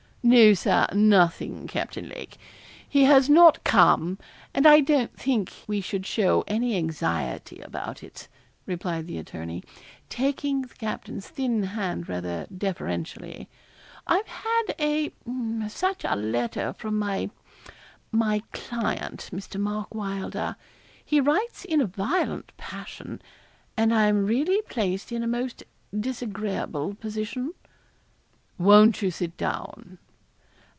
'No, 0.23 0.53
Sir 0.53 0.85
nothing, 0.93 1.65
Captain 1.65 2.07
Lake. 2.07 2.37
He 2.87 3.05
has 3.05 3.27
not 3.27 3.63
come, 3.63 4.19
and 4.53 4.67
I 4.67 4.79
don't 4.79 5.17
think 5.17 5.51
we 5.65 5.81
should 5.81 6.05
show 6.05 6.43
any 6.45 6.75
anxiety 6.77 7.59
about 7.59 8.03
it,' 8.03 8.27
replied 8.67 9.07
the 9.07 9.17
attorney, 9.17 9.63
taking 10.09 10.61
the 10.61 10.75
captain's 10.75 11.27
thin 11.27 11.63
hand 11.63 12.07
rather 12.07 12.45
deferentially. 12.55 13.49
'I've 14.05 14.27
had 14.27 14.63
a 14.79 15.11
such 15.67 16.05
a 16.07 16.15
letter 16.15 16.73
from 16.73 16.99
my 16.99 17.31
my 18.11 18.43
client, 18.53 19.31
Mr. 19.33 19.59
Mark 19.59 19.95
Wylder. 19.95 20.55
He 21.03 21.19
writes 21.19 21.65
in 21.65 21.81
a 21.81 21.87
violent 21.87 22.51
passion, 22.57 23.23
and 23.75 23.91
I'm 23.91 24.27
really 24.27 24.61
placed 24.69 25.11
in 25.11 25.23
a 25.23 25.27
most 25.27 25.63
disagreeable 25.99 26.93
position.' 26.93 27.53
'Won't 28.59 29.01
you 29.01 29.09
sit 29.09 29.35
down?' 29.35 29.97